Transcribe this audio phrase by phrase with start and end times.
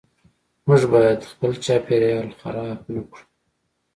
[0.67, 3.23] موږ باید خپل چاپیریال خراب نکړو.